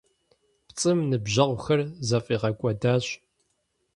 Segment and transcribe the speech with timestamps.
[0.67, 3.05] ПцӀым ныбжьэгъухэр зэфӀигъэкӀуэдащ.